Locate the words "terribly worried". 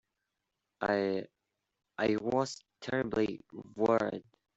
2.81-4.23